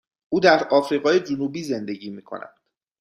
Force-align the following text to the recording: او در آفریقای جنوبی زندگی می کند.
او 0.29 0.39
در 0.39 0.67
آفریقای 0.71 1.19
جنوبی 1.19 1.63
زندگی 1.63 2.09
می 2.09 2.21
کند. 2.21 2.57